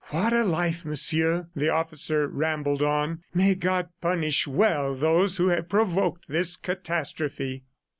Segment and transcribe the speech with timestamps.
[0.09, 3.21] "What a life, Monsieur!" the officer rambled on.
[3.35, 7.65] "May God punish well those who have provoked this catastrophe!"